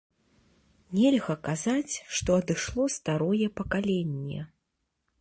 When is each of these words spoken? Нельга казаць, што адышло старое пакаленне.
Нельга 0.99 1.35
казаць, 1.49 1.93
што 2.21 2.29
адышло 2.41 2.83
старое 2.97 3.47
пакаленне. 3.63 4.39